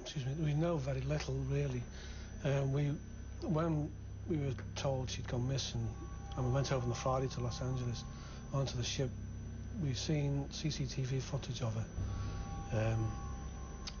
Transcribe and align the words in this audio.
excuse 0.00 0.24
me, 0.26 0.32
we 0.44 0.54
know 0.54 0.76
very 0.76 1.00
little 1.02 1.34
really. 1.50 1.82
Uh, 2.44 2.62
we, 2.66 2.90
when 3.42 3.90
we 4.28 4.36
were 4.36 4.54
told 4.76 5.10
she'd 5.10 5.28
gone 5.28 5.48
missing, 5.48 5.86
and 6.36 6.46
we 6.46 6.52
went 6.52 6.72
over 6.72 6.82
on 6.82 6.88
the 6.88 6.94
Friday 6.94 7.28
to 7.28 7.40
Los 7.40 7.60
Angeles 7.60 8.04
onto 8.52 8.76
the 8.76 8.84
ship, 8.84 9.10
we've 9.82 9.98
seen 9.98 10.46
CCTV 10.52 11.20
footage 11.20 11.62
of 11.62 11.74
her 11.74 11.84
um, 12.72 13.10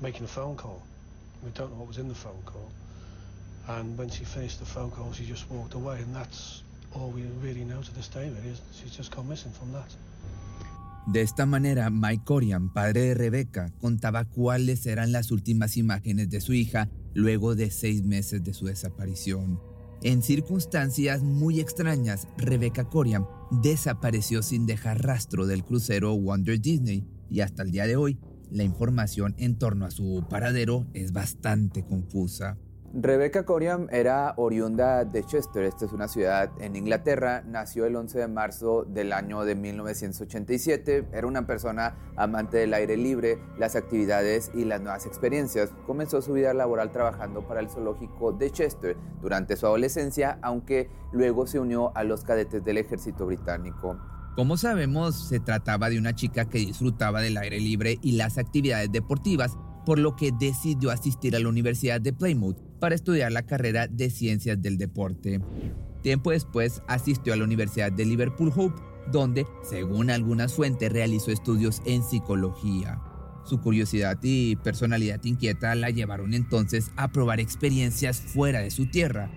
making 0.00 0.24
a 0.24 0.28
phone 0.28 0.56
call. 0.56 0.82
We 1.42 1.50
don't 1.50 1.70
know 1.72 1.78
what 1.78 1.88
was 1.88 1.98
in 1.98 2.08
the 2.08 2.14
phone 2.14 2.42
call. 2.44 2.70
And 3.68 3.96
when 3.96 4.10
she 4.10 4.24
finished 4.24 4.58
the 4.58 4.66
phone 4.66 4.90
call, 4.90 5.12
she 5.12 5.24
just 5.24 5.50
walked 5.50 5.74
away, 5.74 5.98
and 5.98 6.14
that's 6.14 6.62
all 6.94 7.10
we 7.10 7.22
really 7.42 7.64
know 7.64 7.80
to 7.80 7.94
this 7.94 8.08
day, 8.08 8.28
really. 8.28 8.56
She's 8.72 8.96
just 8.96 9.14
gone 9.14 9.28
missing 9.28 9.52
from 9.52 9.72
that. 9.72 9.94
De 11.06 11.20
esta 11.20 11.46
manera, 11.46 11.90
Mike 11.90 12.22
Corian, 12.24 12.72
padre 12.72 13.00
de 13.02 13.14
Rebecca, 13.14 13.72
contaba 13.80 14.24
cuáles 14.24 14.86
eran 14.86 15.10
las 15.10 15.32
últimas 15.32 15.76
imágenes 15.76 16.30
de 16.30 16.40
su 16.40 16.52
hija 16.52 16.88
luego 17.12 17.56
de 17.56 17.70
seis 17.70 18.04
meses 18.04 18.44
de 18.44 18.54
su 18.54 18.66
desaparición. 18.66 19.60
En 20.02 20.22
circunstancias 20.22 21.22
muy 21.22 21.58
extrañas, 21.58 22.28
Rebecca 22.36 22.84
Corian 22.84 23.26
desapareció 23.50 24.42
sin 24.42 24.64
dejar 24.64 25.04
rastro 25.04 25.46
del 25.46 25.64
crucero 25.64 26.14
Wonder 26.14 26.60
Disney 26.60 27.04
y 27.28 27.40
hasta 27.40 27.62
el 27.62 27.72
día 27.72 27.86
de 27.86 27.96
hoy 27.96 28.18
la 28.50 28.62
información 28.62 29.34
en 29.38 29.58
torno 29.58 29.86
a 29.86 29.90
su 29.90 30.24
paradero 30.28 30.86
es 30.92 31.12
bastante 31.12 31.84
confusa. 31.84 32.58
Rebecca 32.94 33.46
Coriam 33.46 33.86
era 33.90 34.34
oriunda 34.36 35.06
de 35.06 35.24
Chester, 35.24 35.64
esta 35.64 35.86
es 35.86 35.92
una 35.92 36.08
ciudad 36.08 36.50
en 36.60 36.76
Inglaterra, 36.76 37.42
nació 37.46 37.86
el 37.86 37.96
11 37.96 38.18
de 38.18 38.28
marzo 38.28 38.84
del 38.86 39.14
año 39.14 39.46
de 39.46 39.54
1987, 39.54 41.08
era 41.10 41.26
una 41.26 41.46
persona 41.46 41.96
amante 42.16 42.58
del 42.58 42.74
aire 42.74 42.98
libre, 42.98 43.38
las 43.58 43.76
actividades 43.76 44.50
y 44.54 44.66
las 44.66 44.82
nuevas 44.82 45.06
experiencias. 45.06 45.70
Comenzó 45.86 46.20
su 46.20 46.34
vida 46.34 46.52
laboral 46.52 46.92
trabajando 46.92 47.48
para 47.48 47.60
el 47.60 47.70
zoológico 47.70 48.32
de 48.32 48.50
Chester 48.50 48.98
durante 49.22 49.56
su 49.56 49.64
adolescencia, 49.64 50.38
aunque 50.42 50.90
luego 51.12 51.46
se 51.46 51.60
unió 51.60 51.96
a 51.96 52.04
los 52.04 52.24
cadetes 52.24 52.62
del 52.62 52.76
ejército 52.76 53.24
británico. 53.24 53.96
Como 54.36 54.58
sabemos, 54.58 55.28
se 55.28 55.40
trataba 55.40 55.88
de 55.88 55.98
una 55.98 56.14
chica 56.14 56.44
que 56.44 56.58
disfrutaba 56.58 57.22
del 57.22 57.38
aire 57.38 57.58
libre 57.58 57.98
y 58.02 58.12
las 58.12 58.36
actividades 58.36 58.92
deportivas, 58.92 59.56
por 59.86 59.98
lo 59.98 60.14
que 60.14 60.30
decidió 60.38 60.90
asistir 60.90 61.34
a 61.34 61.38
la 61.38 61.48
Universidad 61.48 61.98
de 61.98 62.12
Plymouth 62.12 62.71
para 62.82 62.96
estudiar 62.96 63.30
la 63.30 63.46
carrera 63.46 63.86
de 63.86 64.10
Ciencias 64.10 64.60
del 64.60 64.76
Deporte. 64.76 65.40
Tiempo 66.02 66.32
después 66.32 66.82
asistió 66.88 67.32
a 67.32 67.36
la 67.36 67.44
Universidad 67.44 67.92
de 67.92 68.04
Liverpool 68.04 68.52
Hope, 68.56 68.82
donde, 69.12 69.46
según 69.62 70.10
algunas 70.10 70.52
fuentes, 70.52 70.92
realizó 70.92 71.30
estudios 71.30 71.80
en 71.86 72.02
psicología. 72.02 73.00
Su 73.44 73.60
curiosidad 73.60 74.18
y 74.20 74.56
personalidad 74.56 75.22
inquieta 75.22 75.76
la 75.76 75.90
llevaron 75.90 76.34
entonces 76.34 76.90
a 76.96 77.12
probar 77.12 77.38
experiencias 77.38 78.20
fuera 78.20 78.58
de 78.58 78.72
su 78.72 78.90
tierra. 78.90 79.30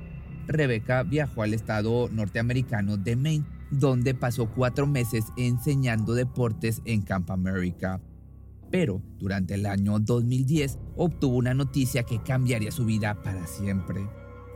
Rebecca 0.48 1.04
viajó 1.04 1.44
al 1.44 1.54
estado 1.54 2.09
norteamericano 2.09 2.98
de 2.98 3.16
Maine, 3.16 3.46
donde 3.70 4.16
pasó 4.16 4.50
cuatro 4.50 4.88
meses 4.88 5.26
enseñando 5.38 6.16
deportes 6.16 6.82
en 6.86 7.04
Camp 7.04 7.30
America 7.30 8.02
pero 8.72 9.02
durante 9.18 9.54
el 9.54 9.66
año 9.66 10.00
2010 10.00 10.78
obtuvo 10.96 11.38
una 11.38 11.54
noticia 11.54 12.04
que 12.04 12.22
cambiaría 12.22 12.72
su 12.72 12.86
vida 12.86 13.22
para 13.24 13.48
siempre. 13.48 14.08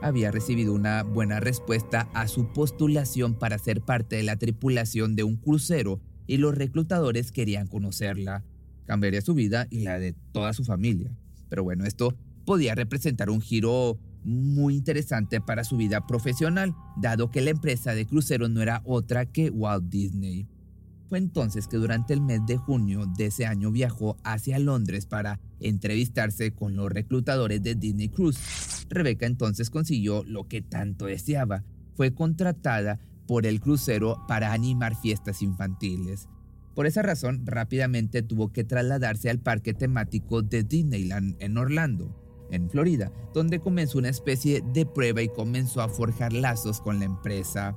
Había 0.02 0.32
recibido 0.32 0.74
una 0.74 1.04
buena 1.04 1.40
respuesta 1.40 2.10
a 2.14 2.28
su 2.28 2.54
postulación 2.54 3.34
para 3.34 3.58
ser 3.58 3.82
parte 3.82 4.16
de 4.16 4.24
la 4.24 4.38
tripulación 4.38 5.16
de 5.16 5.24
un 5.24 5.36
crucero 5.36 6.00
y 6.26 6.38
los 6.38 6.56
reclutadores 6.56 7.32
querían 7.32 7.68
conocerla. 7.68 8.46
Cambiaría 8.86 9.22
su 9.22 9.34
vida 9.34 9.68
y 9.70 9.80
la 9.80 10.00
de 10.00 10.14
toda 10.32 10.54
su 10.54 10.64
familia. 10.64 11.12
Pero 11.50 11.64
bueno, 11.64 11.86
esto 11.86 12.16
podía 12.46 12.76
representar 12.76 13.30
un 13.30 13.42
giro 13.42 14.00
muy 14.24 14.76
interesante 14.76 15.42
para 15.42 15.64
su 15.64 15.78
vida 15.78 16.06
profesional, 16.08 16.76
dado 16.98 17.32
que 17.32 17.42
la 17.42 17.52
empresa 17.52 17.94
de 17.94 18.06
cruceros 18.06 18.50
no 18.50 18.62
era 18.62 18.82
otra 18.86 19.26
que 19.26 19.50
Walt 19.50 19.90
Disney. 19.90 20.48
Fue 21.10 21.18
entonces 21.18 21.68
que 21.68 21.78
durante 21.78 22.14
el 22.14 22.22
mes 22.22 22.46
de 22.46 22.58
junio 22.58 23.08
de 23.18 23.26
ese 23.26 23.48
año 23.48 23.72
viajó 23.72 24.18
hacia 24.24 24.60
Londres 24.60 25.08
para 25.08 25.40
entrevistarse 25.60 26.52
con 26.54 26.76
los 26.76 26.92
reclutadores 26.92 27.64
de 27.64 27.74
Disney 27.74 28.10
Cruise. 28.10 28.86
Rebeca 28.90 29.26
entonces 29.26 29.72
consiguió 29.72 30.24
lo 30.24 30.48
que 30.48 30.62
tanto 30.62 31.06
deseaba. 31.06 31.64
Fue 31.96 32.14
contratada 32.14 33.00
por 33.28 33.48
el 33.48 33.60
crucero 33.60 34.24
para 34.28 34.54
animar 34.54 34.96
fiestas 34.96 35.42
infantiles. 35.42 36.28
Por 36.76 36.86
esa 36.86 37.02
razón, 37.02 37.42
rápidamente 37.46 38.22
tuvo 38.22 38.54
que 38.54 38.64
trasladarse 38.64 39.32
al 39.32 39.40
parque 39.40 39.74
temático 39.74 40.44
de 40.44 40.64
Disneyland 40.64 41.36
en 41.40 41.58
Orlando, 41.58 42.16
en 42.52 42.70
Florida, 42.70 43.12
donde 43.34 43.60
comenzó 43.60 43.98
una 43.98 44.10
especie 44.10 44.64
de 44.74 44.86
prueba 44.86 45.24
y 45.24 45.30
comenzó 45.30 45.82
a 45.82 45.90
forjar 45.90 46.34
lazos 46.34 46.82
con 46.82 47.00
la 47.00 47.06
empresa. 47.06 47.76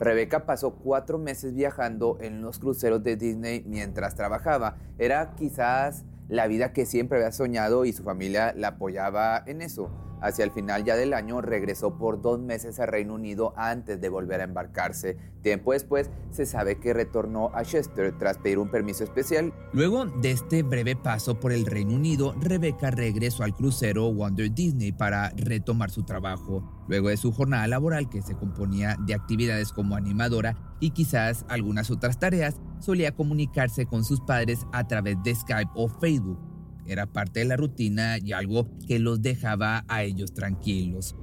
Rebeca 0.00 0.46
pasó 0.46 0.76
cuatro 0.76 1.18
meses 1.18 1.54
viajando 1.54 2.16
en 2.20 2.40
los 2.40 2.58
cruceros 2.58 3.02
de 3.02 3.16
Disney 3.16 3.62
mientras 3.66 4.14
trabajaba. 4.14 4.78
Era 4.98 5.34
quizás 5.36 6.06
la 6.28 6.46
vida 6.46 6.72
que 6.72 6.86
siempre 6.86 7.18
había 7.18 7.32
soñado 7.32 7.84
y 7.84 7.92
su 7.92 8.02
familia 8.02 8.54
la 8.56 8.68
apoyaba 8.68 9.42
en 9.46 9.60
eso. 9.60 9.90
Hacia 10.20 10.44
el 10.44 10.50
final 10.50 10.84
ya 10.84 10.96
del 10.96 11.14
año 11.14 11.40
regresó 11.40 11.96
por 11.96 12.20
dos 12.20 12.40
meses 12.40 12.78
a 12.80 12.86
Reino 12.86 13.14
Unido 13.14 13.54
antes 13.56 14.00
de 14.00 14.08
volver 14.08 14.40
a 14.40 14.44
embarcarse. 14.44 15.16
Tiempo 15.42 15.72
después 15.72 16.10
se 16.30 16.46
sabe 16.46 16.78
que 16.78 16.92
retornó 16.92 17.50
a 17.54 17.64
Chester 17.64 18.16
tras 18.18 18.38
pedir 18.38 18.58
un 18.58 18.70
permiso 18.70 19.04
especial. 19.04 19.52
Luego 19.72 20.04
de 20.04 20.32
este 20.32 20.62
breve 20.62 20.96
paso 20.96 21.40
por 21.40 21.52
el 21.52 21.66
Reino 21.66 21.94
Unido, 21.94 22.34
Rebecca 22.40 22.90
regresó 22.90 23.44
al 23.44 23.54
crucero 23.54 24.12
Wonder 24.12 24.52
Disney 24.52 24.92
para 24.92 25.30
retomar 25.30 25.90
su 25.90 26.02
trabajo. 26.02 26.84
Luego 26.88 27.08
de 27.08 27.16
su 27.16 27.32
jornada 27.32 27.66
laboral 27.66 28.10
que 28.10 28.20
se 28.20 28.36
componía 28.36 28.96
de 29.06 29.14
actividades 29.14 29.72
como 29.72 29.96
animadora 29.96 30.56
y 30.80 30.90
quizás 30.90 31.44
algunas 31.48 31.90
otras 31.90 32.18
tareas, 32.18 32.60
solía 32.80 33.14
comunicarse 33.14 33.86
con 33.86 34.04
sus 34.04 34.20
padres 34.20 34.66
a 34.72 34.86
través 34.86 35.16
de 35.22 35.34
Skype 35.34 35.70
o 35.74 35.88
Facebook 35.88 36.49
era 36.90 37.06
parte 37.06 37.40
de 37.40 37.46
la 37.46 37.56
rutina 37.56 38.18
y 38.18 38.32
algo 38.32 38.68
que 38.86 38.98
los 38.98 39.22
dejaba 39.22 39.84
a 39.88 40.02
ellos 40.02 40.34
tranquilos. 40.34 41.14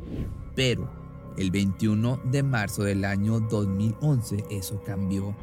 Pero 0.55 0.89
el 1.37 1.51
21 1.51 2.21
de 2.31 2.41
marzo 2.43 2.83
del 2.83 3.05
año 3.05 3.39
2011 3.41 4.45
eso 4.49 4.81
cambió. 4.83 5.35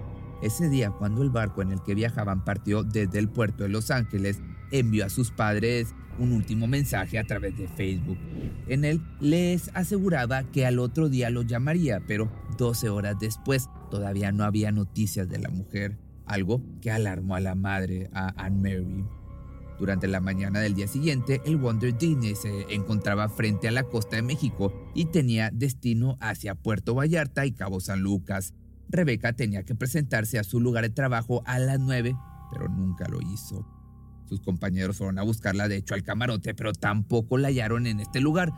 Ese 0.43 0.69
día, 0.69 0.91
cuando 0.91 1.23
el 1.23 1.31
barco 1.31 1.63
en 1.63 1.73
el 1.73 1.83
que 1.83 1.95
viajaban 1.95 2.45
partió 2.45 2.83
desde 2.83 3.19
el 3.19 3.29
puerto 3.29 3.63
de 3.63 3.69
Los 3.69 3.91
Ángeles, 3.91 4.41
envió 4.73 5.07
a 5.07 5.11
sus 5.11 5.31
padres 5.31 5.95
un 6.19 6.33
último 6.33 6.67
mensaje 6.67 7.19
a 7.19 7.25
través 7.25 7.57
de 7.57 7.69
Facebook. 7.69 8.19
En 8.67 8.85
él 8.85 9.01
les 9.21 9.71
aseguraba 9.75 10.45
que 10.45 10.67
al 10.67 10.79
otro 10.79 11.09
día 11.09 11.31
los 11.31 11.47
llamaría, 11.47 12.01
pero 12.07 12.31
12 12.59 12.89
horas 12.89 13.17
después 13.21 13.69
todavía 13.91 14.33
no 14.33 14.45
había 14.45 14.73
noticias 14.73 15.29
de 15.29 15.39
la 15.39 15.49
mujer, 15.49 15.99
algo 16.27 16.63
que 16.81 16.91
alarmó 16.91 17.37
a 17.37 17.41
la 17.41 17.55
madre, 17.55 18.11
a 18.13 18.33
Anne 18.43 18.79
Mary. 18.79 19.05
Durante 19.79 20.07
la 20.07 20.21
mañana 20.21 20.61
del 20.61 20.75
día 20.75 20.87
siguiente, 20.87 21.41
el 21.45 21.57
Wonder 21.57 21.97
Disney 21.97 22.37
se 22.37 22.73
encontraba 22.73 23.29
frente 23.29 23.67
a 23.67 23.73
la 23.73 23.83
costa 23.83 24.17
de 24.17 24.23
México 24.23 24.73
y 24.95 25.07
tenía 25.07 25.51
destino 25.53 26.17
hacia 26.21 26.55
Puerto 26.55 26.95
Vallarta 26.95 27.45
y 27.45 27.53
Cabo 27.53 27.81
San 27.81 28.01
Lucas. 28.01 28.55
Rebeca 28.89 29.33
tenía 29.33 29.65
que 29.65 29.75
presentarse 29.75 30.39
a 30.39 30.45
su 30.45 30.61
lugar 30.61 30.85
de 30.85 30.91
trabajo 30.91 31.43
a 31.47 31.59
las 31.59 31.81
9, 31.81 32.17
pero 32.53 32.69
nunca 32.69 33.09
lo 33.09 33.21
hizo. 33.21 33.67
Sus 34.29 34.41
compañeros 34.41 34.97
fueron 34.99 35.19
a 35.19 35.23
buscarla 35.23 35.69
de 35.69 35.77
hecho 35.77 35.95
al 35.95 36.03
camarote, 36.03 36.55
pero 36.55 36.73
tampoco 36.73 37.37
la 37.37 37.49
hallaron 37.49 37.87
en 37.87 38.01
este 38.01 38.21
lugar. 38.21 38.53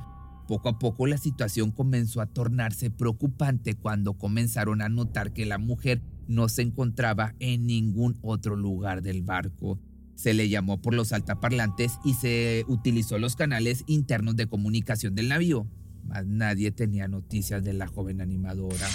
Poco 0.46 0.68
a 0.68 0.78
poco 0.78 1.06
la 1.06 1.18
situación 1.18 1.72
comenzó 1.72 2.20
a 2.20 2.26
tornarse 2.26 2.90
preocupante 2.90 3.74
cuando 3.74 4.14
comenzaron 4.14 4.80
a 4.80 4.88
notar 4.88 5.32
que 5.32 5.44
la 5.46 5.58
mujer 5.58 6.02
no 6.28 6.48
se 6.48 6.62
encontraba 6.62 7.34
en 7.40 7.66
ningún 7.66 8.18
otro 8.22 8.54
lugar 8.54 9.02
del 9.02 9.22
barco. 9.22 9.80
Se 10.16 10.34
le 10.34 10.48
llamó 10.48 10.82
por 10.82 10.94
los 10.94 11.12
altaparlantes 11.12 11.98
y 12.04 12.14
se 12.14 12.64
utilizó 12.66 13.18
los 13.18 13.36
canales 13.36 13.84
internos 13.86 14.34
de 14.34 14.48
comunicación 14.48 15.14
del 15.14 15.28
navío, 15.28 15.66
mas 16.04 16.26
nadie 16.26 16.72
tenía 16.72 17.06
noticias 17.06 17.62
de 17.62 17.74
la 17.74 17.86
joven 17.86 18.20
animadora. 18.20 18.88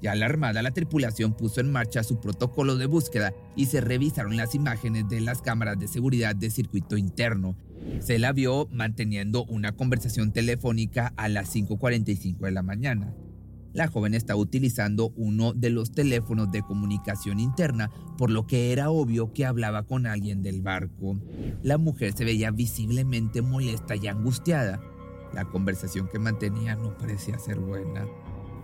Ya 0.00 0.12
alarmada, 0.12 0.62
la 0.62 0.70
tripulación 0.70 1.34
puso 1.34 1.60
en 1.60 1.72
marcha 1.72 2.04
su 2.04 2.20
protocolo 2.20 2.76
de 2.76 2.86
búsqueda 2.86 3.32
y 3.56 3.66
se 3.66 3.80
revisaron 3.80 4.36
las 4.36 4.54
imágenes 4.54 5.08
de 5.08 5.20
las 5.20 5.42
cámaras 5.42 5.78
de 5.78 5.88
seguridad 5.88 6.36
de 6.36 6.50
circuito 6.50 6.96
interno. 6.96 7.56
Se 8.00 8.18
la 8.18 8.32
vio 8.32 8.68
manteniendo 8.70 9.44
una 9.44 9.72
conversación 9.72 10.32
telefónica 10.32 11.12
a 11.16 11.28
las 11.28 11.54
5.45 11.54 12.38
de 12.38 12.50
la 12.52 12.62
mañana. 12.62 13.12
La 13.74 13.88
joven 13.88 14.14
estaba 14.14 14.40
utilizando 14.40 15.12
uno 15.16 15.52
de 15.52 15.70
los 15.70 15.92
teléfonos 15.92 16.50
de 16.50 16.62
comunicación 16.62 17.38
interna, 17.38 17.90
por 18.16 18.30
lo 18.30 18.46
que 18.46 18.72
era 18.72 18.90
obvio 18.90 19.32
que 19.32 19.44
hablaba 19.44 19.82
con 19.82 20.06
alguien 20.06 20.42
del 20.42 20.62
barco. 20.62 21.20
La 21.62 21.76
mujer 21.76 22.12
se 22.14 22.24
veía 22.24 22.50
visiblemente 22.50 23.42
molesta 23.42 23.94
y 23.94 24.06
angustiada. 24.06 24.80
La 25.34 25.44
conversación 25.44 26.08
que 26.08 26.18
mantenía 26.18 26.76
no 26.76 26.96
parecía 26.96 27.38
ser 27.38 27.58
buena. 27.58 28.06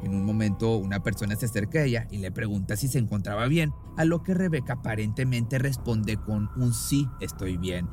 En 0.02 0.14
un 0.14 0.24
momento 0.24 0.76
una 0.76 1.02
persona 1.02 1.36
se 1.36 1.46
acerca 1.46 1.78
a 1.78 1.84
ella 1.84 2.08
y 2.10 2.18
le 2.18 2.32
pregunta 2.32 2.76
si 2.76 2.88
se 2.88 2.98
encontraba 2.98 3.46
bien, 3.46 3.72
a 3.96 4.04
lo 4.04 4.22
que 4.22 4.34
Rebeca 4.34 4.74
aparentemente 4.74 5.58
responde 5.58 6.16
con 6.16 6.50
un 6.56 6.72
sí, 6.72 7.08
estoy 7.20 7.56
bien. 7.56 7.88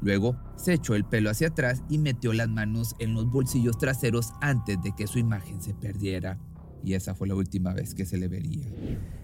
Luego 0.00 0.36
se 0.56 0.74
echó 0.74 0.94
el 0.94 1.04
pelo 1.04 1.30
hacia 1.30 1.48
atrás 1.48 1.82
y 1.88 1.98
metió 1.98 2.32
las 2.32 2.48
manos 2.48 2.94
en 2.98 3.14
los 3.14 3.30
bolsillos 3.30 3.78
traseros 3.78 4.32
antes 4.40 4.82
de 4.82 4.92
que 4.94 5.06
su 5.06 5.18
imagen 5.18 5.62
se 5.62 5.72
perdiera. 5.72 6.38
Y 6.84 6.94
esa 6.94 7.14
fue 7.14 7.26
la 7.26 7.34
última 7.34 7.72
vez 7.72 7.94
que 7.94 8.04
se 8.04 8.18
le 8.18 8.28
vería. 8.28 8.66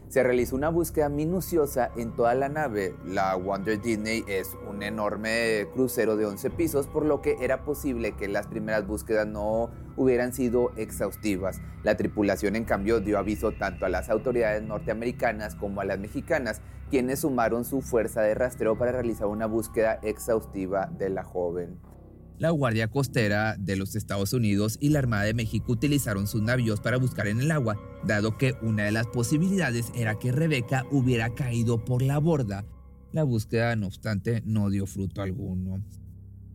Se 0.08 0.24
realizó 0.24 0.56
una 0.56 0.70
búsqueda 0.70 1.08
minuciosa 1.08 1.92
en 1.96 2.16
toda 2.16 2.34
la 2.34 2.48
nave. 2.48 2.94
La 3.06 3.36
Wonder 3.36 3.80
Disney 3.80 4.24
es 4.26 4.56
un 4.68 4.82
enorme 4.82 5.68
crucero 5.72 6.16
de 6.16 6.26
11 6.26 6.50
pisos, 6.50 6.88
por 6.88 7.04
lo 7.04 7.22
que 7.22 7.36
era 7.40 7.64
posible 7.64 8.16
que 8.16 8.26
las 8.26 8.48
primeras 8.48 8.86
búsquedas 8.86 9.26
no 9.26 9.70
hubieran 9.96 10.32
sido 10.32 10.72
exhaustivas. 10.76 11.60
La 11.84 11.96
tripulación, 11.96 12.56
en 12.56 12.64
cambio, 12.64 13.00
dio 13.00 13.18
aviso 13.18 13.52
tanto 13.52 13.86
a 13.86 13.88
las 13.88 14.08
autoridades 14.08 14.62
norteamericanas 14.62 15.54
como 15.54 15.80
a 15.80 15.84
las 15.84 16.00
mexicanas, 16.00 16.60
quienes 16.90 17.20
sumaron 17.20 17.64
su 17.64 17.80
fuerza 17.80 18.22
de 18.22 18.34
rastreo 18.34 18.76
para 18.76 18.90
realizar 18.90 19.28
una 19.28 19.46
búsqueda 19.46 20.00
exhaustiva 20.02 20.86
de 20.86 21.10
la 21.10 21.22
joven 21.22 21.78
la 22.40 22.50
Guardia 22.50 22.88
Costera 22.88 23.54
de 23.58 23.76
los 23.76 23.94
Estados 23.94 24.32
Unidos 24.32 24.78
y 24.80 24.88
la 24.88 24.98
Armada 25.00 25.24
de 25.24 25.34
México 25.34 25.72
utilizaron 25.72 26.26
sus 26.26 26.40
navíos 26.40 26.80
para 26.80 26.96
buscar 26.96 27.28
en 27.28 27.38
el 27.38 27.50
agua, 27.50 27.78
dado 28.06 28.38
que 28.38 28.54
una 28.62 28.84
de 28.84 28.92
las 28.92 29.06
posibilidades 29.08 29.92
era 29.94 30.18
que 30.18 30.32
Rebeca 30.32 30.86
hubiera 30.90 31.34
caído 31.34 31.84
por 31.84 32.00
la 32.00 32.16
borda. 32.16 32.64
La 33.12 33.24
búsqueda, 33.24 33.76
no 33.76 33.88
obstante, 33.88 34.42
no 34.46 34.70
dio 34.70 34.86
fruto 34.86 35.20
alguno. 35.20 35.84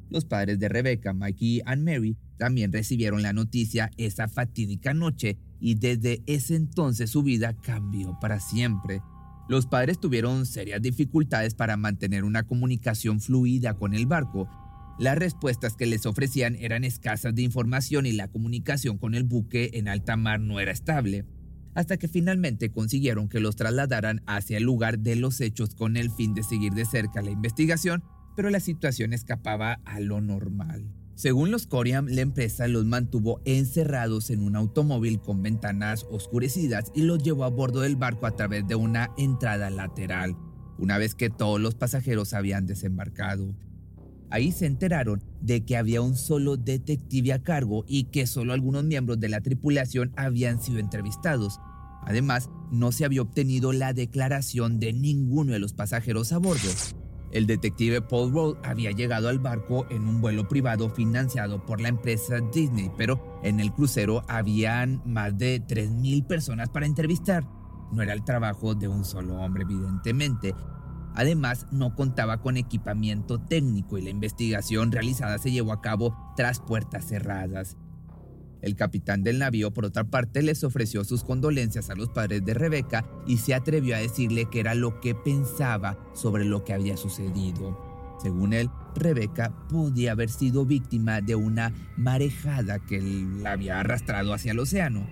Los 0.10 0.26
padres 0.26 0.58
de 0.58 0.70
Rebeca, 0.70 1.14
Mike 1.14 1.46
y 1.46 1.62
Mary, 1.78 2.18
también 2.38 2.74
recibieron 2.74 3.22
la 3.22 3.34
noticia 3.34 3.92
esa 3.98 4.28
fatídica 4.28 4.96
noche 4.96 5.38
y 5.60 5.76
desde 5.76 6.24
ese 6.26 6.56
entonces 6.56 7.12
su 7.12 7.22
vida 7.22 7.54
cambió 7.62 8.18
para 8.20 8.40
siempre. 8.40 9.04
Los 9.48 9.68
padres 9.68 10.00
tuvieron 10.00 10.48
serias 10.48 10.82
dificultades 10.82 11.54
para 11.54 11.78
mantener 11.78 12.24
una 12.24 12.42
comunicación 12.42 13.22
fluida 13.22 13.76
con 13.76 13.94
el 13.94 14.08
barco, 14.08 14.50
las 14.98 15.18
respuestas 15.18 15.76
que 15.76 15.86
les 15.86 16.06
ofrecían 16.06 16.56
eran 16.56 16.84
escasas 16.84 17.36
de 17.36 17.42
información 17.42 18.06
y 18.06 18.14
la 18.14 18.30
comunicación 18.30 18.98
con 18.98 19.14
el 19.14 19.24
buque 19.24 19.72
en 19.74 19.88
alta 19.88 20.16
mar 20.16 20.40
no 20.40 20.60
era 20.60 20.72
estable, 20.72 21.26
hasta 21.74 21.98
que 21.98 22.08
finalmente 22.08 22.72
consiguieron 22.72 23.28
que 23.28 23.42
los 23.42 23.58
trasladaran 23.58 24.22
hacia 24.26 24.58
el 24.58 24.64
lugar 24.64 25.00
de 25.00 25.18
los 25.18 25.42
hechos 25.42 25.76
con 25.76 25.98
el 25.98 26.10
fin 26.10 26.34
de 26.34 26.44
seguir 26.44 26.74
de 26.74 26.86
cerca 26.86 27.22
la 27.22 27.32
investigación, 27.32 28.04
pero 28.36 28.50
la 28.50 28.62
situación 28.62 29.12
escapaba 29.12 29.82
a 29.86 30.00
lo 30.00 30.22
normal. 30.22 30.86
Según 31.16 31.50
los 31.50 31.66
Coriam, 31.68 32.08
la 32.08 32.22
empresa 32.22 32.68
los 32.68 32.86
mantuvo 32.86 33.42
encerrados 33.46 34.30
en 34.30 34.42
un 34.42 34.56
automóvil 34.58 35.22
con 35.22 35.42
ventanas 35.42 36.06
oscurecidas 36.10 36.92
y 36.94 37.04
los 37.04 37.24
llevó 37.24 37.46
a 37.46 37.50
bordo 37.50 37.82
del 37.82 37.96
barco 37.96 38.26
a 38.26 38.36
través 38.36 38.68
de 38.68 38.76
una 38.76 39.12
entrada 39.18 39.70
lateral, 39.70 40.36
una 40.78 40.98
vez 40.98 41.16
que 41.16 41.30
todos 41.30 41.60
los 41.62 41.76
pasajeros 41.76 42.34
habían 42.34 42.66
desembarcado. 42.66 43.56
Ahí 44.30 44.52
se 44.52 44.66
enteraron 44.66 45.24
de 45.42 45.64
que 45.64 45.78
había 45.78 46.02
un 46.02 46.16
solo 46.16 46.58
detective 46.58 47.34
a 47.34 47.44
cargo 47.44 47.86
y 47.88 48.06
que 48.06 48.28
solo 48.28 48.54
algunos 48.54 48.84
miembros 48.84 49.20
de 49.20 49.30
la 49.30 49.42
tripulación 49.42 50.12
habían 50.16 50.62
sido 50.62 50.80
entrevistados. 50.80 51.60
Además, 52.04 52.50
no 52.72 52.92
se 52.92 53.06
había 53.06 53.22
obtenido 53.22 53.72
la 53.72 53.94
declaración 53.94 54.80
de 54.80 54.94
ninguno 54.94 55.54
de 55.54 55.60
los 55.60 55.74
pasajeros 55.74 56.32
a 56.32 56.38
bordo. 56.38 56.70
El 57.32 57.48
detective 57.48 58.02
Paul 58.02 58.32
Roll 58.32 58.58
había 58.64 58.92
llegado 58.92 59.28
al 59.28 59.40
barco 59.40 59.86
en 59.90 60.08
un 60.08 60.22
vuelo 60.22 60.48
privado 60.48 60.90
financiado 60.90 61.66
por 61.66 61.82
la 61.82 61.90
empresa 61.90 62.38
Disney, 62.54 62.92
pero 62.98 63.40
en 63.44 63.60
el 63.60 63.74
crucero 63.74 64.24
habían 64.30 65.02
más 65.06 65.38
de 65.38 65.62
3.000 65.62 66.26
personas 66.28 66.70
para 66.70 66.86
entrevistar. 66.86 67.46
No 67.92 68.02
era 68.02 68.14
el 68.14 68.24
trabajo 68.24 68.74
de 68.74 68.88
un 68.88 69.04
solo 69.04 69.36
hombre, 69.36 69.64
evidentemente, 69.64 70.56
Además, 71.16 71.66
no 71.72 71.96
contaba 71.96 72.42
con 72.42 72.58
equipamiento 72.58 73.40
técnico 73.40 73.98
y 73.98 74.02
la 74.02 74.10
investigación 74.10 74.92
realizada 74.92 75.38
se 75.38 75.52
llevó 75.52 75.72
a 75.72 75.82
cabo 75.82 76.16
tras 76.36 76.60
puertas 76.60 77.06
cerradas. 77.06 77.78
El 78.62 78.76
capitán 78.76 79.24
del 79.24 79.40
navío, 79.40 79.72
por 79.72 79.86
otra 79.86 80.04
parte, 80.06 80.42
les 80.42 80.64
ofreció 80.64 81.04
sus 81.04 81.24
condolencias 81.24 81.90
a 81.90 81.96
los 81.96 82.10
padres 82.10 82.44
de 82.44 82.54
Rebeca 82.54 83.06
y 83.28 83.38
se 83.38 83.54
atrevió 83.54 83.96
a 83.96 84.00
decirle 84.00 84.46
que 84.50 84.60
era 84.60 84.76
lo 84.76 85.00
que 85.00 85.16
pensaba 85.16 85.98
sobre 86.14 86.46
lo 86.46 86.64
que 86.64 86.74
había 86.74 86.98
sucedido. 86.98 87.80
Según 88.22 88.54
él, 88.54 88.70
Rebeca 88.96 89.54
podía 89.70 90.14
haber 90.14 90.30
sido 90.30 90.66
víctima 90.66 91.22
de 91.22 91.36
una 91.36 91.74
marejada 91.96 92.80
que 92.80 93.02
la 93.02 93.52
había 93.52 93.80
arrastrado 93.80 94.34
hacia 94.34 94.52
el 94.52 94.60
océano. 94.60 95.06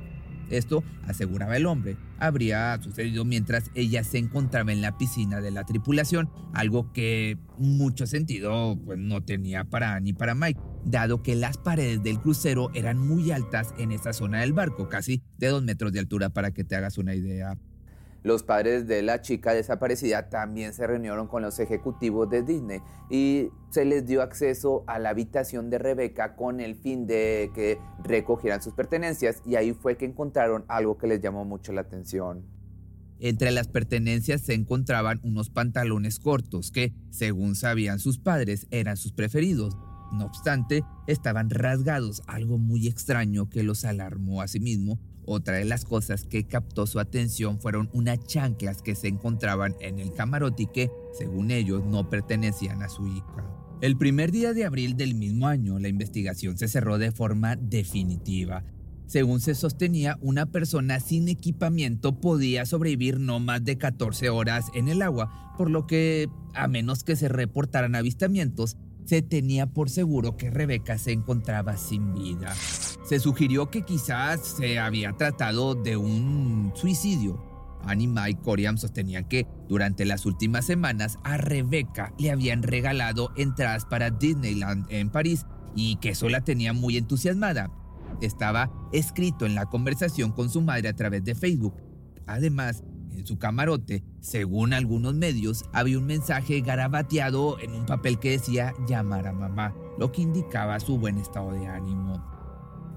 Esto, 0.50 0.84
aseguraba 1.08 1.56
el 1.56 1.66
hombre, 1.66 1.98
habría 2.26 2.80
sucedido 2.82 3.26
mientras 3.26 3.70
ella 3.76 4.04
se 4.04 4.18
encontraba 4.18 4.72
en 4.72 4.82
la 4.82 4.98
piscina 4.98 5.42
de 5.42 5.52
la 5.52 5.66
tripulación, 5.66 6.30
algo 6.54 6.92
que 6.94 7.38
mucho 7.58 8.08
sentido 8.08 8.80
pues, 8.86 8.98
no 8.98 9.22
tenía 9.22 9.66
para 9.66 9.96
Annie 9.96 10.12
ni 10.12 10.14
para 10.14 10.36
Mike, 10.36 10.60
dado 10.86 11.22
que 11.22 11.36
las 11.36 11.58
paredes 11.58 12.02
del 12.04 12.20
crucero 12.20 12.72
eran 12.74 12.98
muy 12.98 13.32
altas 13.32 13.74
en 13.78 13.92
esa 13.92 14.14
zona 14.14 14.42
del 14.42 14.54
barco, 14.54 14.90
casi 14.90 15.22
de 15.38 15.48
dos 15.48 15.64
metros 15.64 15.92
de 15.92 16.00
altura 16.00 16.30
para 16.30 16.52
que 16.52 16.64
te 16.64 16.76
hagas 16.76 16.98
una 16.98 17.14
idea. 17.16 17.58
Los 18.24 18.44
padres 18.44 18.88
de 18.88 19.02
la 19.02 19.22
chica 19.22 19.54
desaparecida 19.54 20.30
también 20.30 20.74
se 20.74 20.88
reunieron 20.88 21.28
con 21.28 21.42
los 21.42 21.60
ejecutivos 21.60 22.30
de 22.30 22.42
Disney 22.42 22.80
y 23.10 23.50
se 23.70 23.84
les 23.84 24.06
dio 24.06 24.22
acceso 24.22 24.86
a 24.88 24.98
la 24.98 25.10
habitación 25.10 25.70
de 25.70 25.78
Rebeca 25.78 26.38
con 26.38 26.62
el 26.62 26.76
fin 26.76 27.06
de 27.06 27.52
que 27.54 27.80
recogieran 28.02 28.62
sus 28.62 28.74
pertenencias 28.74 29.42
y 29.46 29.56
ahí 29.56 29.74
fue 29.74 29.98
que 29.98 30.06
encontraron 30.06 30.64
algo 30.70 30.98
que 30.98 31.08
les 31.08 31.22
llamó 31.22 31.44
mucho 31.44 31.74
la 31.74 31.82
atención. 31.82 32.46
Entre 33.20 33.52
las 33.52 33.68
pertenencias 33.68 34.42
se 34.42 34.54
encontraban 34.54 35.20
unos 35.24 35.50
pantalones 35.50 36.20
cortos 36.20 36.72
que, 36.72 36.94
según 37.10 37.56
sabían 37.56 38.00
sus 38.00 38.20
padres, 38.20 38.68
eran 38.72 38.96
sus 38.96 39.12
preferidos. 39.12 39.78
No 40.14 40.26
obstante, 40.26 40.84
estaban 41.08 41.50
rasgados, 41.50 42.22
algo 42.28 42.58
muy 42.58 42.88
extraño 42.88 43.50
que 43.50 43.64
los 43.64 43.84
alarmó 43.84 44.42
a 44.42 44.48
sí 44.48 44.60
mismo 44.60 45.00
otra 45.26 45.58
de 45.58 45.66
las 45.66 45.86
cosas 45.86 46.26
que 46.26 46.46
captó 46.46 46.88
su 46.88 47.00
atención 47.00 47.60
fueron 47.60 47.90
unas 47.94 48.20
chanclas 48.26 48.82
que 48.82 48.96
se 48.96 49.08
encontraban 49.08 49.76
en 49.80 50.00
el 50.00 50.14
camarote 50.14 50.64
y 50.64 50.68
que, 50.68 50.92
según 51.18 51.52
ellos, 51.52 51.84
no 51.86 52.10
pertenecían 52.10 52.82
a 52.84 52.90
su 52.90 53.08
hija. 53.08 53.48
El 53.82 53.98
primer 53.98 54.32
día 54.32 54.54
de 54.54 54.66
abril 54.66 54.96
del 54.96 55.16
mismo 55.16 55.48
año, 55.48 55.78
la 55.80 55.90
investigación 55.90 56.58
se 56.58 56.68
cerró 56.68 56.98
de 56.98 57.12
forma 57.12 57.56
definitiva. 57.58 58.64
Según 59.08 59.42
se 59.42 59.56
sostenía, 59.56 60.18
una 60.22 60.46
persona 60.46 61.00
sin 61.00 61.28
equipamiento 61.28 62.20
podía 62.20 62.66
sobrevivir 62.66 63.20
no 63.20 63.40
más 63.40 63.64
de 63.66 63.78
14 63.78 64.30
horas 64.30 64.68
en 64.74 64.88
el 64.88 65.02
agua, 65.02 65.54
por 65.58 65.70
lo 65.70 65.86
que, 65.86 66.30
a 66.54 66.68
menos 66.68 67.04
que 67.04 67.16
se 67.16 67.28
reportaran 67.28 67.96
avistamientos, 67.96 68.78
se 69.06 69.22
tenía 69.22 69.68
por 69.68 69.90
seguro 69.90 70.38
que 70.38 70.50
Rebeca 70.50 70.98
se 70.98 71.12
encontraba 71.12 71.78
sin 71.78 72.14
vida. 72.14 72.54
Se 73.04 73.20
sugirió 73.20 73.70
que 73.70 73.84
quizás 73.84 74.42
se 74.58 74.80
había 74.80 75.14
tratado 75.14 75.76
de 75.76 75.98
un 75.98 76.72
suicidio. 76.76 77.44
Anima 77.86 78.30
y 78.30 78.36
Coriam 78.36 78.78
que 79.30 79.46
durante 79.68 80.06
las 80.06 80.26
últimas 80.26 80.66
semanas 80.66 81.20
a 81.24 81.38
Rebeca 81.38 82.14
le 82.18 82.32
habían 82.32 82.64
regalado 82.64 83.32
entradas 83.36 83.86
para 83.86 84.10
Disneyland 84.10 84.86
en 84.90 85.10
París 85.10 85.46
y 85.76 85.98
que 85.98 86.10
eso 86.10 86.30
la 86.30 86.42
tenía 86.42 86.72
muy 86.72 86.98
entusiasmada. 86.98 87.72
Estaba 88.22 88.72
escrito 88.94 89.46
en 89.46 89.56
la 89.56 89.66
conversación 89.66 90.32
con 90.32 90.50
su 90.50 90.62
madre 90.62 90.88
a 90.88 90.96
través 90.96 91.26
de 91.26 91.36
Facebook. 91.36 91.76
Además, 92.26 92.84
en 93.18 93.26
su 93.26 93.38
camarote, 93.38 94.04
según 94.20 94.74
algunos 94.74 95.14
medios, 95.14 95.66
había 95.74 96.00
un 96.00 96.06
mensaje 96.06 96.62
garabateado 96.62 97.60
en 97.60 97.72
un 97.72 97.86
papel 97.86 98.20
que 98.20 98.32
decía 98.32 98.74
llamar 98.88 99.28
a 99.28 99.34
mamá, 99.34 99.74
lo 99.98 100.12
que 100.12 100.22
indicaba 100.22 100.80
su 100.80 100.98
buen 100.98 101.18
estado 101.18 101.52
de 101.52 101.68
ánimo. 101.68 102.24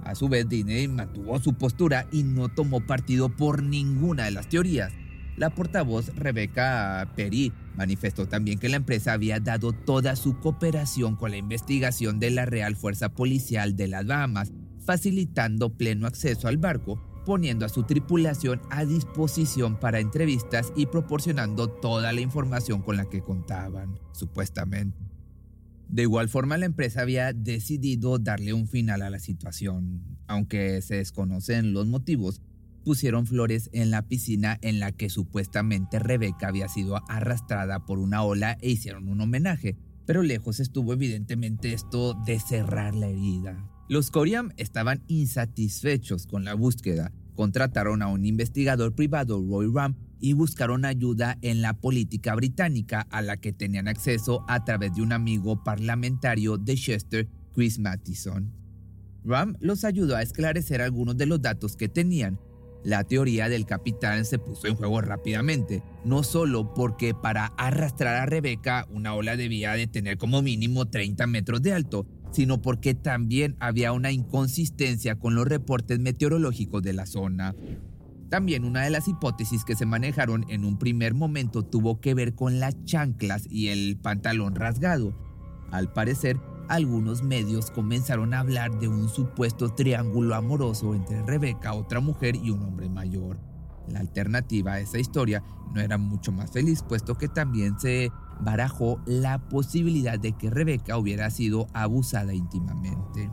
A 0.04 0.14
su 0.14 0.28
vez, 0.28 0.48
Disney 0.48 0.86
mantuvo 0.88 1.38
su 1.40 1.54
postura 1.54 2.06
y 2.12 2.22
no 2.22 2.48
tomó 2.48 2.80
partido 2.86 3.28
por 3.28 3.62
ninguna 3.62 4.26
de 4.26 4.30
las 4.30 4.48
teorías. 4.48 4.92
La 5.36 5.50
portavoz 5.50 6.14
Rebecca 6.14 7.12
Perry 7.14 7.52
manifestó 7.76 8.26
también 8.26 8.58
que 8.58 8.68
la 8.68 8.76
empresa 8.76 9.12
había 9.12 9.40
dado 9.40 9.72
toda 9.72 10.16
su 10.16 10.38
cooperación 10.38 11.16
con 11.16 11.32
la 11.32 11.36
investigación 11.36 12.20
de 12.20 12.30
la 12.30 12.46
Real 12.46 12.76
Fuerza 12.76 13.10
Policial 13.10 13.76
de 13.76 13.88
las 13.88 14.06
Bahamas, 14.06 14.52
facilitando 14.84 15.76
pleno 15.76 16.06
acceso 16.06 16.48
al 16.48 16.56
barco 16.56 17.05
poniendo 17.26 17.66
a 17.66 17.68
su 17.68 17.82
tripulación 17.82 18.62
a 18.70 18.86
disposición 18.86 19.78
para 19.78 19.98
entrevistas 19.98 20.72
y 20.76 20.86
proporcionando 20.86 21.68
toda 21.68 22.12
la 22.12 22.20
información 22.22 22.80
con 22.80 22.96
la 22.96 23.10
que 23.10 23.20
contaban, 23.20 23.98
supuestamente. 24.12 24.96
De 25.88 26.02
igual 26.02 26.28
forma, 26.28 26.56
la 26.56 26.66
empresa 26.66 27.02
había 27.02 27.32
decidido 27.32 28.18
darle 28.18 28.52
un 28.52 28.68
final 28.68 29.02
a 29.02 29.10
la 29.10 29.18
situación. 29.18 30.02
Aunque 30.28 30.80
se 30.82 30.96
desconocen 30.96 31.72
los 31.72 31.86
motivos, 31.88 32.42
pusieron 32.84 33.26
flores 33.26 33.70
en 33.72 33.90
la 33.90 34.02
piscina 34.02 34.58
en 34.62 34.78
la 34.78 34.92
que 34.92 35.10
supuestamente 35.10 35.98
Rebeca 35.98 36.46
había 36.46 36.68
sido 36.68 37.02
arrastrada 37.08 37.84
por 37.84 37.98
una 37.98 38.22
ola 38.22 38.56
e 38.60 38.70
hicieron 38.70 39.08
un 39.08 39.20
homenaje, 39.20 39.76
pero 40.06 40.22
lejos 40.22 40.60
estuvo 40.60 40.92
evidentemente 40.92 41.72
esto 41.72 42.14
de 42.24 42.38
cerrar 42.38 42.94
la 42.94 43.08
herida. 43.08 43.75
Los 43.88 44.10
Coriam 44.10 44.50
estaban 44.56 45.04
insatisfechos 45.06 46.26
con 46.26 46.44
la 46.44 46.54
búsqueda. 46.54 47.12
Contrataron 47.36 48.02
a 48.02 48.08
un 48.08 48.24
investigador 48.24 48.94
privado, 48.94 49.40
Roy 49.48 49.70
Ram, 49.72 49.94
y 50.18 50.32
buscaron 50.32 50.84
ayuda 50.84 51.38
en 51.42 51.62
la 51.62 51.74
política 51.74 52.34
británica 52.34 53.06
a 53.10 53.22
la 53.22 53.36
que 53.36 53.52
tenían 53.52 53.86
acceso 53.86 54.44
a 54.48 54.64
través 54.64 54.94
de 54.94 55.02
un 55.02 55.12
amigo 55.12 55.62
parlamentario 55.62 56.58
de 56.58 56.74
Chester, 56.74 57.28
Chris 57.54 57.78
Mattison. 57.78 58.52
Ram 59.24 59.54
los 59.60 59.84
ayudó 59.84 60.16
a 60.16 60.22
esclarecer 60.22 60.82
algunos 60.82 61.16
de 61.16 61.26
los 61.26 61.40
datos 61.40 61.76
que 61.76 61.88
tenían. 61.88 62.40
La 62.82 63.04
teoría 63.04 63.48
del 63.48 63.66
capitán 63.66 64.24
se 64.24 64.38
puso 64.38 64.66
en 64.66 64.76
juego 64.76 65.00
rápidamente, 65.00 65.82
no 66.04 66.22
solo 66.22 66.72
porque 66.74 67.14
para 67.14 67.46
arrastrar 67.56 68.16
a 68.16 68.26
Rebecca 68.26 68.86
una 68.90 69.14
ola 69.14 69.36
debía 69.36 69.72
de 69.72 69.86
tener 69.86 70.18
como 70.18 70.42
mínimo 70.42 70.86
30 70.86 71.26
metros 71.26 71.62
de 71.62 71.72
alto, 71.72 72.06
sino 72.36 72.60
porque 72.60 72.92
también 72.92 73.56
había 73.60 73.94
una 73.94 74.12
inconsistencia 74.12 75.18
con 75.18 75.34
los 75.34 75.48
reportes 75.48 75.98
meteorológicos 76.00 76.82
de 76.82 76.92
la 76.92 77.06
zona. 77.06 77.54
También 78.28 78.66
una 78.66 78.82
de 78.82 78.90
las 78.90 79.08
hipótesis 79.08 79.64
que 79.64 79.74
se 79.74 79.86
manejaron 79.86 80.44
en 80.50 80.66
un 80.66 80.78
primer 80.78 81.14
momento 81.14 81.62
tuvo 81.62 81.98
que 81.98 82.12
ver 82.12 82.34
con 82.34 82.60
las 82.60 82.84
chanclas 82.84 83.46
y 83.48 83.68
el 83.68 83.96
pantalón 83.96 84.54
rasgado. 84.54 85.14
Al 85.70 85.90
parecer, 85.90 86.38
algunos 86.68 87.22
medios 87.22 87.70
comenzaron 87.70 88.34
a 88.34 88.40
hablar 88.40 88.78
de 88.80 88.88
un 88.88 89.08
supuesto 89.08 89.70
triángulo 89.70 90.34
amoroso 90.34 90.94
entre 90.94 91.22
Rebeca, 91.22 91.72
otra 91.72 92.00
mujer 92.00 92.36
y 92.36 92.50
un 92.50 92.60
hombre 92.64 92.90
mayor. 92.90 93.38
La 93.88 94.00
alternativa 94.00 94.74
a 94.74 94.80
esa 94.80 94.98
historia 94.98 95.42
no 95.74 95.80
era 95.80 95.96
mucho 95.96 96.32
más 96.32 96.50
feliz, 96.50 96.82
puesto 96.82 97.16
que 97.16 97.28
también 97.28 97.80
se 97.80 98.12
barajó 98.40 99.00
la 99.06 99.38
posibilidad 99.38 100.18
de 100.18 100.32
que 100.32 100.50
Rebeca 100.50 100.98
hubiera 100.98 101.30
sido 101.30 101.66
abusada 101.72 102.34
íntimamente. 102.34 103.30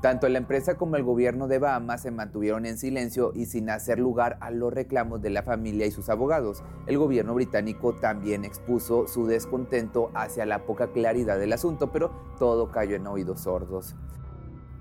Tanto 0.00 0.28
la 0.28 0.38
empresa 0.38 0.76
como 0.76 0.94
el 0.94 1.02
gobierno 1.02 1.48
de 1.48 1.58
Bahamas 1.58 2.02
se 2.02 2.12
mantuvieron 2.12 2.66
en 2.66 2.78
silencio 2.78 3.32
y 3.34 3.46
sin 3.46 3.68
hacer 3.68 3.98
lugar 3.98 4.38
a 4.40 4.52
los 4.52 4.72
reclamos 4.72 5.20
de 5.20 5.30
la 5.30 5.42
familia 5.42 5.86
y 5.86 5.90
sus 5.90 6.08
abogados. 6.08 6.62
El 6.86 6.98
gobierno 6.98 7.34
británico 7.34 7.94
también 7.94 8.44
expuso 8.44 9.08
su 9.08 9.26
descontento 9.26 10.12
hacia 10.14 10.46
la 10.46 10.66
poca 10.66 10.92
claridad 10.92 11.36
del 11.36 11.52
asunto, 11.52 11.90
pero 11.90 12.12
todo 12.38 12.70
cayó 12.70 12.94
en 12.94 13.08
oídos 13.08 13.40
sordos. 13.40 13.96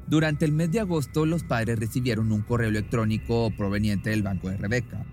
Durante 0.05 0.45
el 0.45 0.51
mes 0.51 0.71
de 0.71 0.81
agosto, 0.81 1.25
los 1.25 1.43
padres 1.43 1.79
recibieron 1.79 2.31
un 2.31 2.43
correo 2.43 2.69
electrónico 2.69 3.49
proveniente 3.57 4.11
del 4.11 4.21
banco 4.21 4.49
de 4.49 4.57
Rebeca. 4.57 5.03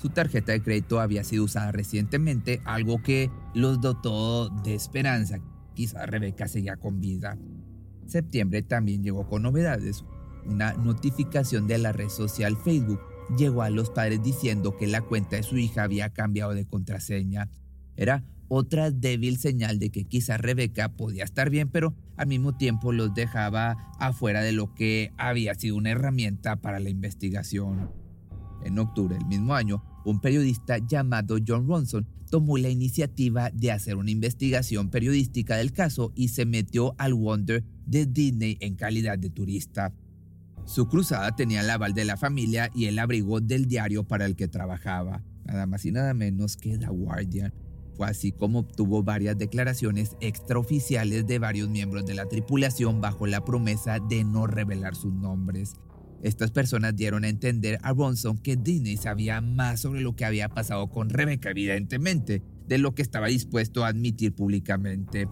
Su 0.00 0.08
tarjeta 0.08 0.52
de 0.52 0.62
crédito 0.62 0.98
había 0.98 1.24
sido 1.24 1.44
usada 1.44 1.72
recientemente, 1.72 2.62
algo 2.64 3.02
que 3.02 3.30
los 3.54 3.82
dotó 3.82 4.48
de 4.48 4.74
esperanza. 4.74 5.40
Quizá 5.74 6.06
Rebeca 6.06 6.48
seguía 6.48 6.76
con 6.78 7.02
vida. 7.02 7.36
Septiembre 8.06 8.62
también 8.62 9.02
llegó 9.02 9.28
con 9.28 9.42
novedades. 9.42 10.04
Una 10.46 10.72
notificación 10.72 11.66
de 11.66 11.76
la 11.76 11.92
red 11.92 12.08
social 12.08 12.56
Facebook 12.56 13.00
llegó 13.36 13.60
a 13.60 13.68
los 13.68 13.90
padres 13.90 14.22
diciendo 14.22 14.74
que 14.78 14.86
la 14.86 15.02
cuenta 15.02 15.36
de 15.36 15.42
su 15.42 15.58
hija 15.58 15.82
había 15.82 16.08
cambiado 16.14 16.54
de 16.54 16.64
contraseña. 16.64 17.50
Era 17.94 18.24
otra 18.48 18.90
débil 18.90 19.36
señal 19.36 19.78
de 19.78 19.90
que 19.90 20.04
quizá 20.04 20.38
Rebeca 20.38 20.88
podía 20.88 21.24
estar 21.24 21.50
bien, 21.50 21.68
pero 21.68 21.94
al 22.16 22.26
mismo 22.26 22.56
tiempo 22.56 22.92
los 22.92 23.12
dejaba 23.12 23.92
afuera 23.98 24.40
de 24.40 24.52
lo 24.52 24.72
que 24.74 25.12
había 25.18 25.54
sido 25.54 25.76
una 25.76 25.90
herramienta 25.90 26.56
para 26.56 26.80
la 26.80 26.88
investigación. 26.88 27.90
En 28.64 28.78
octubre 28.78 29.16
del 29.16 29.26
mismo 29.26 29.54
año, 29.54 29.82
un 30.04 30.20
periodista 30.20 30.78
llamado 30.78 31.36
John 31.46 31.66
Ronson 31.66 32.06
tomó 32.30 32.56
la 32.58 32.68
iniciativa 32.70 33.50
de 33.50 33.72
hacer 33.72 33.96
una 33.96 34.10
investigación 34.10 34.88
periodística 34.88 35.56
del 35.56 35.72
caso 35.72 36.12
y 36.14 36.28
se 36.28 36.46
metió 36.46 36.94
al 36.98 37.14
Wonder 37.14 37.64
de 37.86 38.06
Disney 38.06 38.56
en 38.60 38.76
calidad 38.76 39.18
de 39.18 39.30
turista. 39.30 39.92
Su 40.64 40.86
cruzada 40.86 41.34
tenía 41.34 41.62
el 41.62 41.70
aval 41.70 41.94
de 41.94 42.04
la 42.04 42.16
familia 42.16 42.70
y 42.74 42.84
el 42.84 42.98
abrigo 42.98 43.40
del 43.40 43.66
diario 43.66 44.04
para 44.04 44.26
el 44.26 44.36
que 44.36 44.46
trabajaba, 44.46 45.24
nada 45.44 45.66
más 45.66 45.84
y 45.84 45.90
nada 45.90 46.14
menos 46.14 46.56
que 46.56 46.78
The 46.78 46.86
Guardian. 46.86 47.52
Fue 47.96 48.06
así 48.06 48.32
como 48.32 48.60
obtuvo 48.60 49.02
varias 49.02 49.36
declaraciones 49.36 50.16
extraoficiales 50.20 51.26
de 51.26 51.38
varios 51.38 51.68
miembros 51.68 52.06
de 52.06 52.14
la 52.14 52.26
tripulación 52.26 53.00
bajo 53.00 53.26
la 53.26 53.44
promesa 53.44 53.98
de 53.98 54.24
no 54.24 54.46
revelar 54.46 54.94
sus 54.94 55.12
nombres. 55.12 55.74
Estas 56.22 56.50
personas 56.50 56.96
dieron 56.96 57.24
a 57.24 57.28
entender 57.28 57.78
a 57.82 57.92
Ronson 57.92 58.38
que 58.38 58.56
Disney 58.56 58.96
sabía 58.96 59.40
más 59.40 59.80
sobre 59.80 60.02
lo 60.02 60.14
que 60.16 60.24
había 60.24 60.48
pasado 60.48 60.88
con 60.90 61.08
Rebecca, 61.08 61.50
evidentemente, 61.50 62.42
de 62.66 62.78
lo 62.78 62.94
que 62.94 63.02
estaba 63.02 63.28
dispuesto 63.28 63.84
a 63.84 63.88
admitir 63.88 64.34
públicamente. 64.34 65.28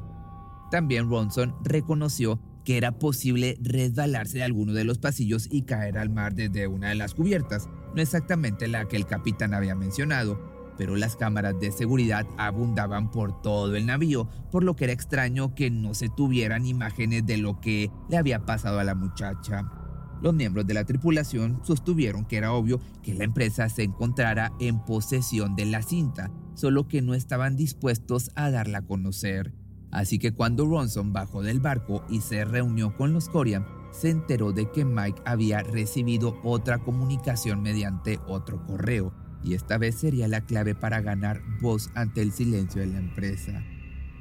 También 0.70 1.08
Ronson 1.08 1.54
reconoció 1.62 2.40
que 2.64 2.76
era 2.76 2.92
posible 2.92 3.58
resbalarse 3.62 4.38
de 4.38 4.44
alguno 4.44 4.72
de 4.72 4.84
los 4.84 4.98
pasillos 4.98 5.48
y 5.50 5.62
caer 5.62 5.98
al 5.98 6.10
mar 6.10 6.34
desde 6.34 6.66
una 6.66 6.90
de 6.90 6.94
las 6.94 7.14
cubiertas, 7.14 7.68
no 7.94 8.02
exactamente 8.02 8.68
la 8.68 8.86
que 8.88 8.96
el 8.96 9.06
capitán 9.06 9.54
había 9.54 9.74
mencionado, 9.74 10.74
pero 10.76 10.94
las 10.96 11.16
cámaras 11.16 11.58
de 11.60 11.72
seguridad 11.72 12.26
abundaban 12.38 13.10
por 13.10 13.42
todo 13.42 13.74
el 13.74 13.86
navío, 13.86 14.28
por 14.50 14.64
lo 14.64 14.76
que 14.76 14.84
era 14.84 14.92
extraño 14.92 15.54
que 15.54 15.70
no 15.70 15.94
se 15.94 16.08
tuvieran 16.08 16.66
imágenes 16.66 17.26
de 17.26 17.38
lo 17.38 17.60
que 17.60 17.90
le 18.08 18.16
había 18.16 18.44
pasado 18.44 18.78
a 18.78 18.84
la 18.84 18.94
muchacha. 18.94 19.77
Los 20.20 20.34
miembros 20.34 20.66
de 20.66 20.74
la 20.74 20.84
tripulación 20.84 21.60
sostuvieron 21.62 22.24
que 22.24 22.36
era 22.36 22.52
obvio 22.52 22.80
que 23.02 23.14
la 23.14 23.24
empresa 23.24 23.68
se 23.68 23.84
encontrara 23.84 24.52
en 24.58 24.84
posesión 24.84 25.54
de 25.54 25.66
la 25.66 25.82
cinta, 25.82 26.30
solo 26.54 26.88
que 26.88 27.02
no 27.02 27.14
estaban 27.14 27.56
dispuestos 27.56 28.30
a 28.34 28.50
darla 28.50 28.78
a 28.78 28.86
conocer. 28.86 29.54
Así 29.90 30.18
que 30.18 30.32
cuando 30.32 30.66
Ronson 30.66 31.12
bajó 31.12 31.42
del 31.42 31.60
barco 31.60 32.04
y 32.10 32.20
se 32.20 32.44
reunió 32.44 32.96
con 32.96 33.12
los 33.12 33.28
Corian, 33.28 33.64
se 33.92 34.10
enteró 34.10 34.52
de 34.52 34.70
que 34.70 34.84
Mike 34.84 35.22
había 35.24 35.62
recibido 35.62 36.38
otra 36.42 36.78
comunicación 36.78 37.62
mediante 37.62 38.18
otro 38.26 38.64
correo, 38.66 39.14
y 39.42 39.54
esta 39.54 39.78
vez 39.78 39.94
sería 39.94 40.28
la 40.28 40.42
clave 40.42 40.74
para 40.74 41.00
ganar 41.00 41.40
voz 41.60 41.90
ante 41.94 42.22
el 42.22 42.32
silencio 42.32 42.80
de 42.80 42.88
la 42.88 42.98
empresa. 42.98 43.62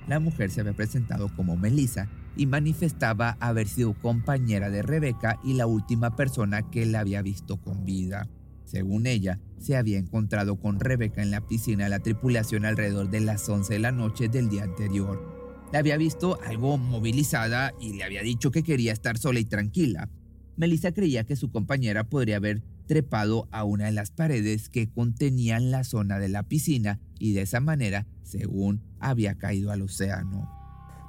La 0.07 0.19
mujer 0.19 0.51
se 0.51 0.61
había 0.61 0.73
presentado 0.73 1.29
como 1.35 1.57
Melissa 1.57 2.07
y 2.37 2.45
manifestaba 2.45 3.37
haber 3.39 3.67
sido 3.67 3.93
compañera 3.93 4.69
de 4.69 4.81
Rebeca 4.81 5.39
y 5.43 5.53
la 5.53 5.67
última 5.67 6.15
persona 6.15 6.69
que 6.69 6.85
la 6.85 7.01
había 7.01 7.21
visto 7.21 7.57
con 7.57 7.85
vida. 7.85 8.29
Según 8.65 9.07
ella, 9.07 9.39
se 9.59 9.75
había 9.75 9.97
encontrado 9.97 10.57
con 10.57 10.79
Rebeca 10.79 11.21
en 11.21 11.31
la 11.31 11.41
piscina 11.41 11.85
de 11.85 11.89
la 11.89 11.99
tripulación 11.99 12.65
alrededor 12.65 13.09
de 13.09 13.21
las 13.21 13.47
11 13.47 13.73
de 13.73 13.79
la 13.79 13.91
noche 13.91 14.27
del 14.27 14.49
día 14.49 14.63
anterior. 14.63 15.37
La 15.71 15.79
había 15.79 15.97
visto 15.97 16.39
algo 16.45 16.77
movilizada 16.77 17.73
y 17.79 17.93
le 17.93 18.03
había 18.03 18.21
dicho 18.21 18.51
que 18.51 18.63
quería 18.63 18.93
estar 18.93 19.17
sola 19.17 19.39
y 19.39 19.45
tranquila. 19.45 20.09
Melissa 20.57 20.91
creía 20.91 21.23
que 21.23 21.35
su 21.35 21.51
compañera 21.51 22.05
podría 22.05 22.37
haber 22.37 22.61
trepado 22.87 23.47
a 23.51 23.63
una 23.63 23.85
de 23.85 23.91
las 23.91 24.11
paredes 24.11 24.69
que 24.69 24.89
contenían 24.89 25.71
la 25.71 25.83
zona 25.83 26.19
de 26.19 26.29
la 26.29 26.43
piscina 26.43 26.99
y 27.19 27.33
de 27.33 27.41
esa 27.41 27.59
manera, 27.59 28.05
según, 28.23 28.81
había 28.99 29.35
caído 29.35 29.71
al 29.71 29.81
océano. 29.81 30.56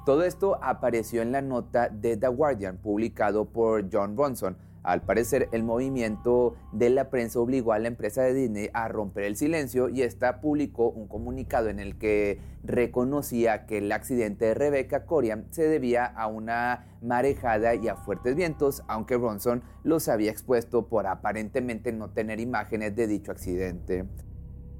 Todo 0.09 0.23
esto 0.23 0.57
apareció 0.63 1.21
en 1.21 1.31
la 1.31 1.43
nota 1.43 1.87
de 1.87 2.17
The 2.17 2.29
Guardian 2.29 2.77
publicado 2.77 3.45
por 3.45 3.93
John 3.93 4.15
Bronson. 4.15 4.57
Al 4.81 5.03
parecer, 5.03 5.49
el 5.51 5.61
movimiento 5.61 6.55
de 6.71 6.89
la 6.89 7.11
prensa 7.11 7.39
obligó 7.39 7.73
a 7.73 7.77
la 7.77 7.89
empresa 7.89 8.23
de 8.23 8.33
Disney 8.33 8.69
a 8.73 8.87
romper 8.87 9.25
el 9.25 9.35
silencio 9.35 9.87
y 9.87 10.01
esta 10.01 10.41
publicó 10.41 10.89
un 10.89 11.07
comunicado 11.07 11.69
en 11.69 11.79
el 11.79 11.99
que 11.99 12.39
reconocía 12.63 13.67
que 13.67 13.77
el 13.77 13.91
accidente 13.91 14.45
de 14.45 14.55
Rebecca 14.55 15.05
Corian 15.05 15.45
se 15.51 15.67
debía 15.67 16.05
a 16.05 16.25
una 16.25 16.87
marejada 17.03 17.75
y 17.75 17.87
a 17.87 17.95
fuertes 17.95 18.35
vientos, 18.35 18.81
aunque 18.87 19.15
Bronson 19.15 19.61
los 19.83 20.07
había 20.07 20.31
expuesto 20.31 20.87
por 20.87 21.05
aparentemente 21.05 21.91
no 21.91 22.09
tener 22.09 22.39
imágenes 22.39 22.95
de 22.95 23.05
dicho 23.05 23.31
accidente. 23.31 24.07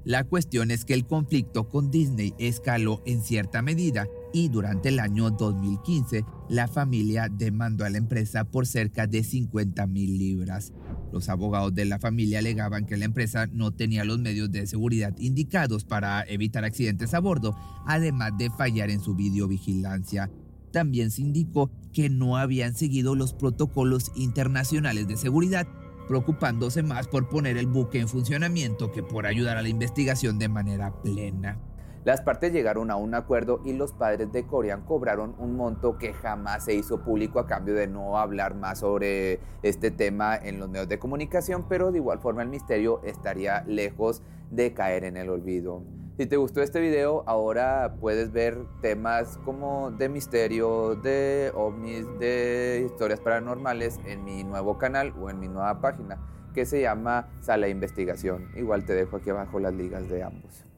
La 0.02 0.24
cuestión 0.24 0.70
es 0.70 0.84
que 0.84 0.94
el 0.94 1.06
conflicto 1.06 1.68
con 1.68 1.90
Disney 1.90 2.34
escaló 2.38 3.02
en 3.04 3.22
cierta 3.22 3.60
medida 3.60 4.08
y 4.32 4.48
durante 4.48 4.88
el 4.88 5.00
año 5.00 5.30
2015 5.30 6.24
la 6.48 6.68
familia 6.68 7.28
demandó 7.28 7.84
a 7.84 7.90
la 7.90 7.98
empresa 7.98 8.44
por 8.44 8.66
cerca 8.66 9.06
de 9.06 9.22
50 9.22 9.86
mil 9.86 10.18
libras. 10.18 10.72
Los 11.12 11.28
abogados 11.28 11.74
de 11.74 11.84
la 11.84 11.98
familia 11.98 12.38
alegaban 12.38 12.86
que 12.86 12.96
la 12.96 13.04
empresa 13.04 13.46
no 13.46 13.72
tenía 13.72 14.04
los 14.04 14.18
medios 14.18 14.50
de 14.50 14.66
seguridad 14.66 15.16
indicados 15.18 15.84
para 15.84 16.22
evitar 16.22 16.64
accidentes 16.64 17.14
a 17.14 17.20
bordo, 17.20 17.56
además 17.86 18.32
de 18.38 18.50
fallar 18.50 18.90
en 18.90 19.00
su 19.00 19.14
videovigilancia. 19.14 20.30
También 20.72 21.10
se 21.10 21.22
indicó 21.22 21.70
que 21.92 22.08
no 22.08 22.36
habían 22.36 22.74
seguido 22.74 23.14
los 23.14 23.32
protocolos 23.32 24.12
internacionales 24.14 25.08
de 25.08 25.16
seguridad 25.16 25.66
preocupándose 26.10 26.82
más 26.82 27.06
por 27.06 27.28
poner 27.28 27.56
el 27.56 27.68
buque 27.68 28.00
en 28.00 28.08
funcionamiento 28.08 28.90
que 28.90 29.00
por 29.00 29.26
ayudar 29.26 29.56
a 29.56 29.62
la 29.62 29.68
investigación 29.68 30.40
de 30.40 30.48
manera 30.48 30.92
plena. 31.02 31.60
Las 32.02 32.22
partes 32.22 32.50
llegaron 32.54 32.90
a 32.90 32.96
un 32.96 33.14
acuerdo 33.14 33.60
y 33.62 33.74
los 33.74 33.92
padres 33.92 34.32
de 34.32 34.46
Corian 34.46 34.86
cobraron 34.86 35.34
un 35.38 35.54
monto 35.56 35.98
que 35.98 36.14
jamás 36.14 36.64
se 36.64 36.72
hizo 36.72 37.02
público 37.02 37.38
a 37.38 37.46
cambio 37.46 37.74
de 37.74 37.88
no 37.88 38.16
hablar 38.18 38.54
más 38.54 38.78
sobre 38.78 39.38
este 39.62 39.90
tema 39.90 40.34
en 40.34 40.58
los 40.58 40.70
medios 40.70 40.88
de 40.88 40.98
comunicación, 40.98 41.66
pero 41.68 41.92
de 41.92 41.98
igual 41.98 42.18
forma 42.18 42.42
el 42.42 42.48
misterio 42.48 43.02
estaría 43.04 43.64
lejos 43.64 44.22
de 44.50 44.72
caer 44.72 45.04
en 45.04 45.18
el 45.18 45.28
olvido. 45.28 45.82
Si 46.16 46.24
te 46.24 46.38
gustó 46.38 46.62
este 46.62 46.80
video, 46.80 47.22
ahora 47.26 47.96
puedes 48.00 48.32
ver 48.32 48.56
temas 48.80 49.38
como 49.44 49.90
de 49.90 50.08
misterio, 50.08 50.94
de 50.94 51.52
ovnis, 51.54 52.06
de 52.18 52.82
historias 52.86 53.20
paranormales 53.20 54.00
en 54.06 54.24
mi 54.24 54.42
nuevo 54.42 54.78
canal 54.78 55.12
o 55.20 55.28
en 55.28 55.38
mi 55.38 55.48
nueva 55.48 55.82
página. 55.82 56.18
que 56.54 56.66
se 56.66 56.80
llama 56.80 57.28
Sala 57.42 57.66
de 57.66 57.72
Investigación. 57.72 58.50
Igual 58.56 58.84
te 58.84 58.92
dejo 58.92 59.18
aquí 59.18 59.30
abajo 59.30 59.60
las 59.60 59.72
ligas 59.72 60.08
de 60.08 60.24
ambos. 60.24 60.69